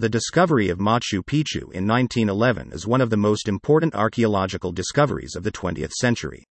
[0.00, 5.36] The discovery of Machu Picchu in 1911 is one of the most important archaeological discoveries
[5.36, 6.46] of the 20th century.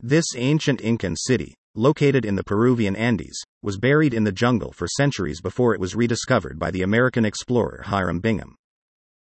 [0.00, 4.88] This ancient Incan city, located in the Peruvian Andes, was buried in the jungle for
[4.88, 8.56] centuries before it was rediscovered by the American explorer Hiram Bingham.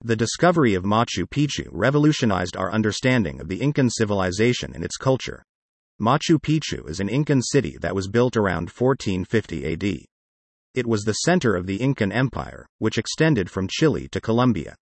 [0.03, 5.43] The discovery of Machu Picchu revolutionized our understanding of the Incan civilization and its culture.
[5.99, 10.05] Machu Picchu is an Incan city that was built around 1450 AD.
[10.75, 14.75] It was the center of the Incan Empire, which extended from Chile to Colombia.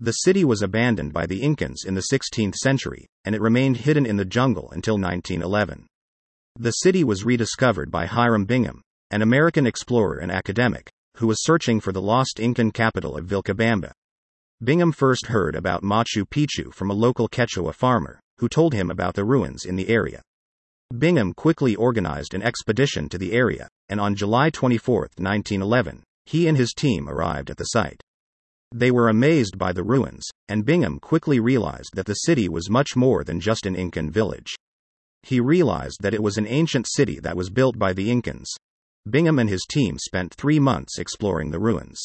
[0.00, 4.06] The city was abandoned by the Incans in the 16th century, and it remained hidden
[4.06, 5.86] in the jungle until 1911.
[6.58, 8.80] The city was rediscovered by Hiram Bingham,
[9.10, 13.92] an American explorer and academic, who was searching for the lost Incan capital of Vilcabamba.
[14.64, 19.14] Bingham first heard about Machu Picchu from a local Quechua farmer, who told him about
[19.14, 20.22] the ruins in the area.
[20.96, 26.56] Bingham quickly organized an expedition to the area, and on July 24, 1911, he and
[26.56, 28.00] his team arrived at the site.
[28.74, 32.96] They were amazed by the ruins, and Bingham quickly realized that the city was much
[32.96, 34.54] more than just an Incan village.
[35.22, 38.46] He realized that it was an ancient city that was built by the Incans.
[39.08, 42.00] Bingham and his team spent three months exploring the ruins.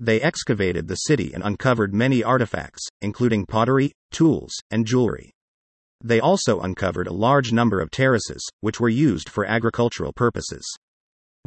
[0.00, 5.32] They excavated the city and uncovered many artifacts, including pottery, tools, and jewelry.
[6.02, 10.64] They also uncovered a large number of terraces, which were used for agricultural purposes.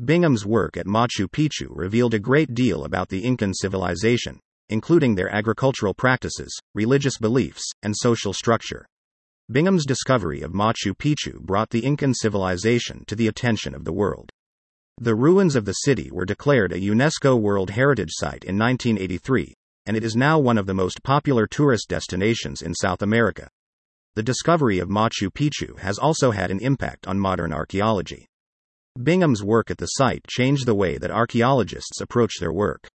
[0.04, 5.34] Bingham's work at Machu Picchu revealed a great deal about the Incan civilization, including their
[5.34, 8.86] agricultural practices, religious beliefs, and social structure.
[9.52, 14.30] Bingham's discovery of Machu Picchu brought the Incan civilization to the attention of the world.
[14.98, 19.54] The ruins of the city were declared a UNESCO World Heritage Site in 1983,
[19.86, 23.50] and it is now one of the most popular tourist destinations in South America.
[24.14, 28.28] The discovery of Machu Picchu has also had an impact on modern archaeology.
[29.02, 32.90] Bingham's work at the site changed the way that archaeologists approach their work.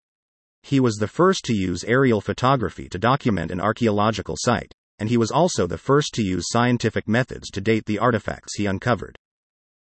[0.62, 5.16] He was the first to use aerial photography to document an archaeological site, and he
[5.16, 9.16] was also the first to use scientific methods to date the artifacts he uncovered.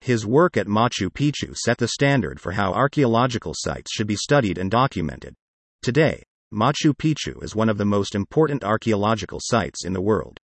[0.02, 4.58] His work at Machu Picchu set the standard for how archaeological sites should be studied
[4.58, 5.34] and documented.
[5.82, 6.24] Today,
[6.54, 10.38] Machu Picchu is one of the most important archaeological sites in the world.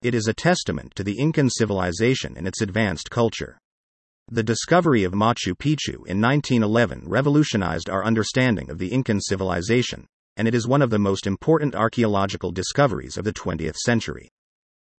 [0.00, 3.58] It is a testament to the Incan civilization and its advanced culture.
[4.30, 10.46] The discovery of Machu Picchu in 1911 revolutionized our understanding of the Incan civilization, and
[10.46, 14.30] it is one of the most important archaeological discoveries of the 20th century.